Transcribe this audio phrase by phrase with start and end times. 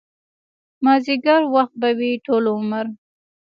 [0.83, 2.85] مازديګر وخت به وي ټول عمر